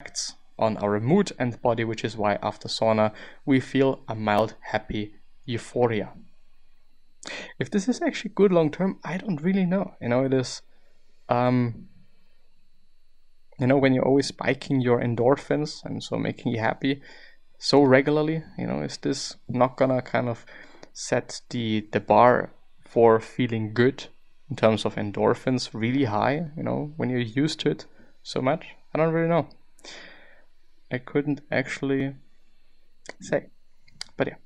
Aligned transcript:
effects 0.00 0.34
on 0.58 0.76
our 0.76 1.00
mood 1.00 1.32
and 1.38 1.60
body, 1.60 1.82
which 1.84 2.04
is 2.04 2.16
why 2.16 2.38
after 2.40 2.68
sauna 2.68 3.12
we 3.44 3.58
feel 3.58 4.00
a 4.08 4.14
mild, 4.14 4.54
happy 4.60 5.14
euphoria. 5.44 6.12
If 7.58 7.70
this 7.70 7.88
is 7.88 8.00
actually 8.00 8.32
good 8.34 8.52
long 8.52 8.70
term, 8.70 8.98
I 9.04 9.18
don't 9.18 9.42
really 9.42 9.66
know. 9.66 9.94
You 10.00 10.08
know, 10.08 10.24
it 10.24 10.32
is, 10.32 10.62
um, 11.28 11.88
you 13.58 13.66
know, 13.66 13.76
when 13.76 13.92
you're 13.92 14.04
always 14.04 14.28
spiking 14.28 14.80
your 14.80 15.00
endorphins 15.00 15.84
and 15.84 16.02
so 16.02 16.16
making 16.16 16.52
you 16.52 16.60
happy 16.60 17.02
so 17.58 17.82
regularly, 17.82 18.44
you 18.56 18.66
know, 18.68 18.82
is 18.82 18.98
this 18.98 19.36
not 19.48 19.76
gonna 19.76 20.00
kind 20.00 20.28
of 20.28 20.46
set 20.92 21.40
the 21.50 21.88
the 21.92 22.00
bar 22.00 22.52
for 22.80 23.18
feeling 23.20 23.74
good 23.74 24.06
in 24.48 24.54
terms 24.56 24.84
of 24.84 24.94
endorphins 24.94 25.70
really 25.72 26.04
high? 26.04 26.50
You 26.56 26.62
know, 26.62 26.92
when 26.96 27.10
you're 27.10 27.32
used 27.42 27.58
to 27.60 27.70
it 27.70 27.86
so 28.22 28.40
much, 28.40 28.66
I 28.94 28.98
don't 28.98 29.12
really 29.12 29.28
know. 29.28 29.48
I 30.90 30.98
couldn't 30.98 31.42
actually 31.50 32.14
say. 33.20 33.48
But 34.16 34.28
yeah. 34.28 34.36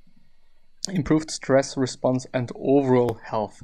Improved 0.89 1.31
stress 1.31 1.77
response 1.77 2.27
and 2.33 2.51
overall 2.55 3.19
health. 3.23 3.63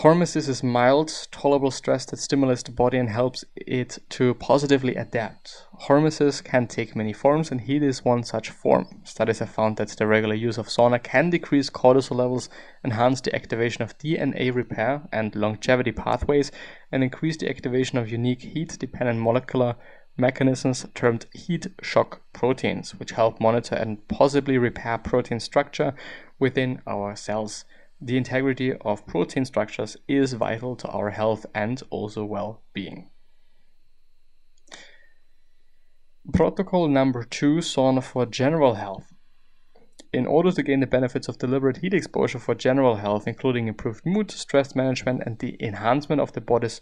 Hormesis 0.00 0.46
is 0.46 0.62
mild, 0.62 1.10
tolerable 1.30 1.70
stress 1.70 2.04
that 2.06 2.18
stimulates 2.18 2.62
the 2.62 2.70
body 2.70 2.98
and 2.98 3.08
helps 3.08 3.46
it 3.56 3.98
to 4.10 4.34
positively 4.34 4.94
adapt. 4.94 5.64
Hormesis 5.88 6.44
can 6.44 6.66
take 6.66 6.94
many 6.94 7.14
forms, 7.14 7.50
and 7.50 7.62
heat 7.62 7.82
is 7.82 8.04
one 8.04 8.22
such 8.22 8.50
form. 8.50 9.00
Studies 9.04 9.38
have 9.38 9.48
found 9.48 9.78
that 9.78 9.88
the 9.88 10.06
regular 10.06 10.34
use 10.34 10.58
of 10.58 10.68
sauna 10.68 11.02
can 11.02 11.30
decrease 11.30 11.70
cortisol 11.70 12.16
levels, 12.16 12.50
enhance 12.84 13.22
the 13.22 13.34
activation 13.34 13.82
of 13.82 13.96
DNA 13.96 14.54
repair 14.54 15.08
and 15.12 15.34
longevity 15.34 15.92
pathways, 15.92 16.52
and 16.92 17.02
increase 17.02 17.38
the 17.38 17.48
activation 17.48 17.96
of 17.96 18.12
unique 18.12 18.42
heat 18.42 18.76
dependent 18.78 19.20
molecular 19.20 19.76
mechanisms 20.16 20.86
termed 20.94 21.26
heat 21.32 21.66
shock 21.82 22.22
proteins, 22.32 22.94
which 22.94 23.12
help 23.12 23.40
monitor 23.40 23.74
and 23.74 24.06
possibly 24.08 24.58
repair 24.58 24.98
protein 24.98 25.40
structure 25.40 25.94
within 26.38 26.80
our 26.86 27.16
cells. 27.16 27.64
The 28.00 28.16
integrity 28.16 28.74
of 28.74 29.06
protein 29.06 29.44
structures 29.44 29.96
is 30.06 30.34
vital 30.34 30.76
to 30.76 30.88
our 30.88 31.10
health 31.10 31.46
and 31.54 31.82
also 31.90 32.24
well 32.24 32.62
being. 32.72 33.10
Protocol 36.32 36.88
number 36.88 37.22
two 37.22 37.56
sauna 37.56 38.02
for 38.02 38.26
general 38.26 38.74
health. 38.74 39.12
In 40.12 40.26
order 40.26 40.50
to 40.50 40.62
gain 40.62 40.80
the 40.80 40.86
benefits 40.86 41.28
of 41.28 41.38
deliberate 41.38 41.78
heat 41.78 41.94
exposure 41.94 42.38
for 42.38 42.54
general 42.54 42.96
health, 42.96 43.26
including 43.26 43.68
improved 43.68 44.04
mood, 44.04 44.30
stress 44.30 44.74
management, 44.74 45.22
and 45.24 45.38
the 45.38 45.56
enhancement 45.60 46.20
of 46.20 46.32
the 46.32 46.40
body's 46.40 46.80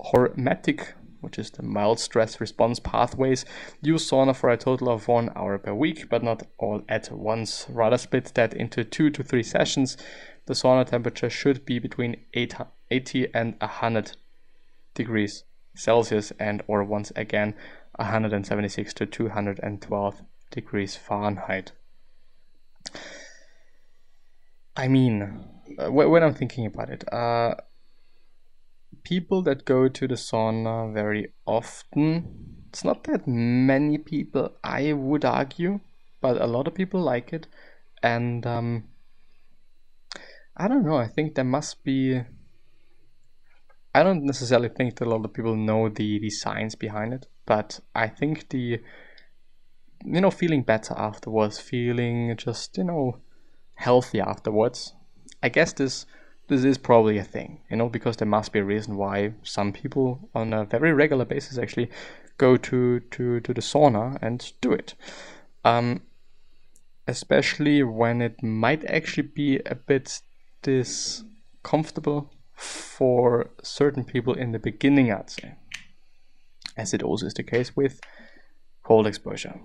hormetic 0.00 0.92
which 1.20 1.38
is 1.38 1.50
the 1.50 1.62
mild 1.62 1.98
stress 1.98 2.40
response 2.40 2.78
pathways. 2.78 3.44
Use 3.82 4.10
sauna 4.10 4.34
for 4.34 4.50
a 4.50 4.56
total 4.56 4.88
of 4.88 5.08
one 5.08 5.30
hour 5.34 5.58
per 5.58 5.74
week, 5.74 6.08
but 6.08 6.22
not 6.22 6.44
all 6.58 6.82
at 6.88 7.10
once. 7.10 7.66
Rather 7.68 7.98
split 7.98 8.32
that 8.34 8.54
into 8.54 8.84
two 8.84 9.10
to 9.10 9.22
three 9.22 9.42
sessions. 9.42 9.96
The 10.46 10.54
sauna 10.54 10.86
temperature 10.86 11.30
should 11.30 11.64
be 11.64 11.78
between 11.78 12.16
80 12.34 13.28
and 13.34 13.54
100 13.60 14.16
degrees 14.94 15.44
Celsius 15.74 16.32
and 16.40 16.62
or 16.66 16.82
once 16.82 17.12
again 17.14 17.54
176 17.96 18.94
to 18.94 19.06
212 19.06 20.22
degrees 20.50 20.96
Fahrenheit. 20.96 21.72
I 24.76 24.88
mean, 24.88 25.44
uh, 25.78 25.90
when 25.90 26.22
I'm 26.22 26.34
thinking 26.34 26.66
about 26.66 26.90
it, 26.90 27.12
uh, 27.12 27.54
people 29.08 29.42
that 29.42 29.64
go 29.64 29.88
to 29.88 30.06
the 30.06 30.14
sauna 30.14 30.92
very 30.92 31.32
often. 31.46 32.66
It's 32.68 32.84
not 32.84 33.04
that 33.04 33.26
many 33.26 33.96
people, 33.96 34.52
I 34.62 34.92
would 34.92 35.24
argue, 35.24 35.80
but 36.20 36.38
a 36.40 36.46
lot 36.46 36.66
of 36.66 36.74
people 36.74 37.00
like 37.00 37.32
it. 37.32 37.46
And 38.02 38.46
um, 38.46 38.84
I 40.54 40.68
don't 40.68 40.84
know, 40.84 40.96
I 40.96 41.08
think 41.08 41.34
there 41.34 41.44
must 41.44 41.82
be. 41.84 42.20
I 43.94 44.02
don't 44.02 44.24
necessarily 44.24 44.68
think 44.68 44.96
that 44.96 45.06
a 45.06 45.10
lot 45.10 45.24
of 45.24 45.32
people 45.32 45.56
know 45.56 45.88
the, 45.88 46.18
the 46.18 46.30
science 46.30 46.74
behind 46.74 47.14
it, 47.14 47.26
but 47.46 47.80
I 47.94 48.08
think 48.08 48.50
the. 48.50 48.80
You 50.04 50.20
know, 50.20 50.30
feeling 50.30 50.62
better 50.62 50.94
afterwards, 50.96 51.58
feeling 51.58 52.36
just, 52.36 52.78
you 52.78 52.84
know, 52.84 53.18
healthy 53.74 54.20
afterwards. 54.20 54.94
I 55.42 55.48
guess 55.48 55.72
this 55.72 56.06
this 56.48 56.64
is 56.64 56.78
probably 56.78 57.18
a 57.18 57.24
thing, 57.24 57.60
you 57.70 57.76
know, 57.76 57.88
because 57.88 58.16
there 58.16 58.26
must 58.26 58.52
be 58.52 58.58
a 58.58 58.64
reason 58.64 58.96
why 58.96 59.34
some 59.42 59.72
people 59.72 60.30
on 60.34 60.52
a 60.52 60.64
very 60.64 60.92
regular 60.92 61.24
basis 61.24 61.58
actually 61.58 61.90
go 62.38 62.56
to 62.56 63.00
to 63.00 63.40
to 63.40 63.54
the 63.54 63.60
sauna 63.60 64.18
and 64.22 64.52
do 64.60 64.72
it. 64.72 64.94
Um, 65.64 66.02
especially 67.06 67.82
when 67.82 68.20
it 68.20 68.42
might 68.42 68.84
actually 68.84 69.28
be 69.28 69.58
a 69.66 69.74
bit 69.74 70.20
discomfortable 70.62 72.30
for 72.54 73.50
certain 73.62 74.04
people 74.04 74.34
in 74.34 74.52
the 74.52 74.58
beginning, 74.58 75.12
I'd 75.12 75.30
say, 75.30 75.54
as 76.76 76.92
it 76.92 77.02
also 77.02 77.26
is 77.26 77.34
the 77.34 77.42
case 77.42 77.76
with 77.76 78.00
cold 78.82 79.06
exposure. 79.06 79.60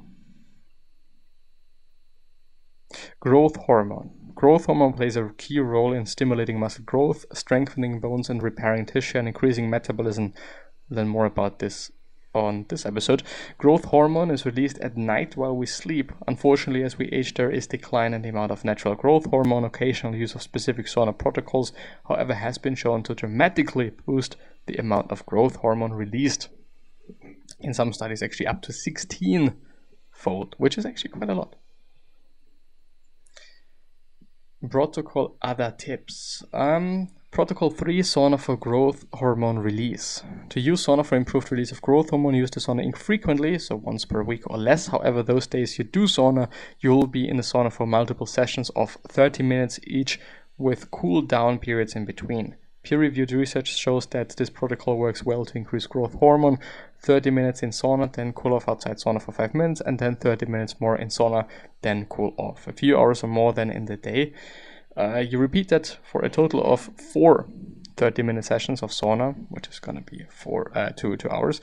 Growth 3.19 3.55
hormone 3.55 4.22
Growth 4.43 4.65
hormone 4.65 4.91
plays 4.91 5.15
a 5.15 5.29
key 5.37 5.57
role 5.57 5.93
in 5.93 6.05
stimulating 6.05 6.59
muscle 6.59 6.83
growth, 6.83 7.23
strengthening 7.31 8.01
bones, 8.01 8.29
and 8.29 8.43
repairing 8.43 8.85
tissue 8.85 9.17
and 9.17 9.29
increasing 9.29 9.69
metabolism. 9.69 10.33
Learn 10.89 11.07
more 11.07 11.23
about 11.23 11.59
this 11.59 11.93
on 12.35 12.65
this 12.67 12.85
episode. 12.85 13.23
Growth 13.57 13.85
hormone 13.85 14.29
is 14.29 14.45
released 14.45 14.77
at 14.79 14.97
night 14.97 15.37
while 15.37 15.55
we 15.55 15.65
sleep. 15.65 16.11
Unfortunately, 16.27 16.83
as 16.83 16.97
we 16.97 17.07
age, 17.13 17.35
there 17.35 17.49
is 17.49 17.67
decline 17.67 18.13
in 18.13 18.21
the 18.21 18.27
amount 18.27 18.51
of 18.51 18.65
natural 18.65 18.95
growth 18.95 19.27
hormone. 19.27 19.63
Occasional 19.63 20.13
use 20.13 20.35
of 20.35 20.41
specific 20.41 20.87
sauna 20.87 21.17
protocols, 21.17 21.71
however, 22.09 22.33
has 22.33 22.57
been 22.57 22.75
shown 22.75 23.01
to 23.03 23.15
dramatically 23.15 23.91
boost 24.05 24.35
the 24.65 24.75
amount 24.75 25.09
of 25.09 25.25
growth 25.25 25.55
hormone 25.55 25.93
released. 25.93 26.49
In 27.61 27.73
some 27.73 27.93
studies, 27.93 28.21
actually 28.21 28.47
up 28.47 28.61
to 28.63 28.73
16 28.73 29.55
fold, 30.11 30.55
which 30.57 30.77
is 30.77 30.85
actually 30.85 31.11
quite 31.11 31.29
a 31.29 31.33
lot. 31.33 31.55
Protocol 34.69 35.35
other 35.41 35.73
tips. 35.77 36.43
Um, 36.53 37.09
protocol 37.31 37.69
3 37.69 37.99
sauna 38.01 38.39
for 38.39 38.55
growth 38.55 39.05
hormone 39.13 39.59
release. 39.59 40.23
To 40.49 40.59
use 40.59 40.85
sauna 40.85 41.05
for 41.05 41.15
improved 41.15 41.51
release 41.51 41.71
of 41.71 41.81
growth 41.81 42.11
hormone, 42.11 42.35
use 42.35 42.51
the 42.51 42.61
sauna 42.61 42.83
infrequently, 42.83 43.59
so 43.59 43.75
once 43.75 44.05
per 44.05 44.23
week 44.23 44.43
or 44.49 44.57
less. 44.57 44.87
However, 44.87 45.21
those 45.21 45.47
days 45.47 45.77
you 45.77 45.83
do 45.83 46.05
sauna, 46.05 46.49
you'll 46.79 47.07
be 47.07 47.27
in 47.27 47.37
the 47.37 47.43
sauna 47.43 47.73
for 47.73 47.85
multiple 47.85 48.25
sessions 48.25 48.69
of 48.69 48.97
30 49.09 49.43
minutes 49.43 49.79
each 49.83 50.19
with 50.57 50.91
cool 50.91 51.21
down 51.21 51.59
periods 51.59 51.95
in 51.95 52.05
between. 52.05 52.55
Peer 52.83 52.99
reviewed 52.99 53.31
research 53.31 53.77
shows 53.77 54.05
that 54.07 54.35
this 54.35 54.49
protocol 54.49 54.97
works 54.97 55.23
well 55.23 55.45
to 55.45 55.57
increase 55.57 55.87
growth 55.87 56.13
hormone. 56.15 56.59
30 57.03 57.31
minutes 57.31 57.61
in 57.61 57.69
sauna, 57.69 58.11
then 58.11 58.33
cool 58.33 58.53
off 58.53 58.67
outside 58.67 58.97
sauna 58.97 59.21
for 59.21 59.33
5 59.33 59.53
minutes, 59.53 59.81
and 59.81 59.99
then 59.99 60.15
30 60.15 60.45
minutes 60.45 60.79
more 60.79 60.95
in 60.95 61.09
sauna, 61.09 61.45
then 61.81 62.05
cool 62.05 62.33
off. 62.37 62.67
A 62.67 62.73
few 62.73 62.97
hours 62.97 63.23
or 63.23 63.27
more 63.27 63.53
than 63.53 63.69
in 63.69 63.85
the 63.85 63.97
day. 63.97 64.33
Uh, 64.95 65.17
you 65.17 65.37
repeat 65.37 65.69
that 65.69 65.97
for 66.03 66.23
a 66.23 66.29
total 66.29 66.63
of 66.63 66.89
four 67.13 67.47
30 67.97 68.23
minute 68.23 68.45
sessions 68.45 68.81
of 68.81 68.89
sauna, 68.91 69.35
which 69.49 69.67
is 69.67 69.79
going 69.79 69.97
to 69.97 70.11
be 70.11 70.23
four, 70.29 70.71
uh, 70.75 70.89
two, 70.89 71.15
two 71.17 71.29
hours. 71.29 71.61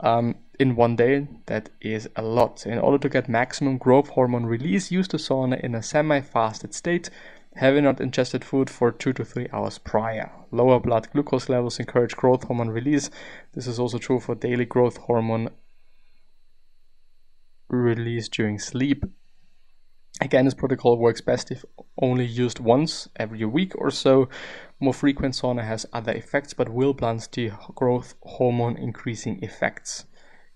Um, 0.00 0.36
in 0.58 0.76
one 0.76 0.96
day, 0.96 1.26
that 1.46 1.70
is 1.80 2.08
a 2.16 2.22
lot. 2.22 2.66
In 2.66 2.78
order 2.78 2.98
to 2.98 3.08
get 3.08 3.28
maximum 3.28 3.78
growth 3.78 4.08
hormone 4.08 4.46
release, 4.46 4.90
use 4.90 5.08
the 5.08 5.18
sauna 5.18 5.60
in 5.60 5.74
a 5.74 5.82
semi 5.82 6.20
fasted 6.20 6.74
state 6.74 7.10
having 7.58 7.82
not 7.82 8.00
ingested 8.00 8.44
food 8.44 8.70
for 8.70 8.92
2 8.92 9.12
to 9.12 9.24
3 9.24 9.48
hours 9.52 9.78
prior. 9.78 10.30
Lower 10.52 10.78
blood 10.78 11.08
glucose 11.12 11.48
levels 11.48 11.80
encourage 11.80 12.16
growth 12.16 12.44
hormone 12.44 12.70
release. 12.70 13.10
This 13.52 13.66
is 13.66 13.80
also 13.80 13.98
true 13.98 14.20
for 14.20 14.36
daily 14.36 14.64
growth 14.64 14.96
hormone 14.96 15.50
release 17.68 18.28
during 18.28 18.60
sleep. 18.60 19.04
Again, 20.20 20.44
this 20.44 20.54
protocol 20.54 20.98
works 20.98 21.20
best 21.20 21.50
if 21.50 21.64
only 22.00 22.24
used 22.24 22.60
once 22.60 23.08
every 23.16 23.44
week 23.44 23.72
or 23.76 23.90
so. 23.90 24.28
More 24.78 24.94
frequent 24.94 25.34
sauna 25.34 25.64
has 25.64 25.84
other 25.92 26.12
effects 26.12 26.54
but 26.54 26.68
will 26.68 26.94
blunt 26.94 27.28
the 27.32 27.50
growth 27.74 28.14
hormone 28.22 28.76
increasing 28.76 29.42
effects. 29.42 30.06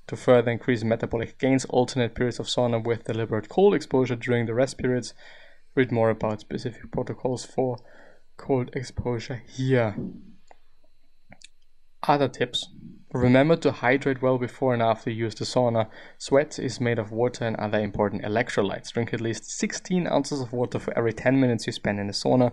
To 0.06 0.16
further 0.16 0.50
increase 0.52 0.84
metabolic 0.84 1.38
gains, 1.38 1.64
alternate 1.64 2.14
periods 2.14 2.38
of 2.38 2.46
sauna 2.46 2.84
with 2.84 3.04
deliberate 3.04 3.48
cold 3.48 3.74
exposure 3.74 4.16
during 4.16 4.46
the 4.46 4.54
rest 4.54 4.78
periods 4.78 5.14
read 5.74 5.92
more 5.92 6.10
about 6.10 6.40
specific 6.40 6.90
protocols 6.90 7.44
for 7.44 7.78
cold 8.36 8.70
exposure 8.74 9.42
here. 9.46 9.96
Other 12.02 12.28
tips 12.28 12.68
Remember 13.14 13.56
to 13.56 13.72
hydrate 13.72 14.22
well 14.22 14.38
before 14.38 14.72
and 14.72 14.82
after 14.82 15.10
you 15.10 15.24
use 15.24 15.34
the 15.34 15.44
sauna. 15.44 15.88
Sweat 16.16 16.58
is 16.58 16.80
made 16.80 16.98
of 16.98 17.12
water 17.12 17.44
and 17.46 17.56
other 17.56 17.78
important 17.78 18.22
electrolytes. 18.22 18.90
Drink 18.90 19.12
at 19.12 19.20
least 19.20 19.50
16 19.50 20.06
ounces 20.06 20.40
of 20.40 20.54
water 20.54 20.78
for 20.78 20.96
every 20.96 21.12
10 21.12 21.38
minutes 21.38 21.66
you 21.66 21.74
spend 21.74 22.00
in 22.00 22.06
the 22.06 22.14
sauna. 22.14 22.52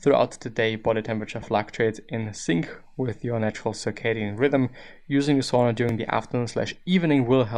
Throughout 0.00 0.40
the 0.40 0.48
day, 0.48 0.76
body 0.76 1.02
temperature 1.02 1.42
fluctuates 1.42 2.00
in 2.08 2.32
sync 2.32 2.74
with 2.96 3.22
your 3.22 3.38
natural 3.38 3.74
circadian 3.74 4.38
rhythm. 4.38 4.70
Using 5.06 5.36
the 5.36 5.42
sauna 5.42 5.74
during 5.74 5.98
the 5.98 6.12
afternoon 6.14 6.48
slash 6.48 6.74
evening 6.86 7.26
will 7.26 7.44
help 7.44 7.46